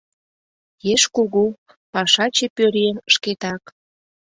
[0.93, 1.45] Еш кугу,
[1.91, 3.63] пашаче пӧръеҥ шкетак.